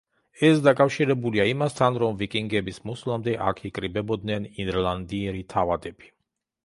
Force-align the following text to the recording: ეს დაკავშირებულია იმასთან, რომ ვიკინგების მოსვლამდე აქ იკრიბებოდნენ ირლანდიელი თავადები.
ეს 0.47 0.61
დაკავშირებულია 0.67 1.45
იმასთან, 1.49 1.99
რომ 2.03 2.17
ვიკინგების 2.23 2.81
მოსვლამდე 2.91 3.35
აქ 3.51 3.63
იკრიბებოდნენ 3.71 4.49
ირლანდიელი 4.65 5.45
თავადები. 5.57 6.11